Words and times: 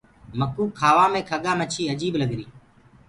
مڪوُ 0.39 0.63
کآوآ 0.79 1.05
مي 1.13 1.21
کڳآ 1.29 1.51
مڇي 1.59 1.83
اجيب 1.93 2.13
لگري۔ 2.21 2.45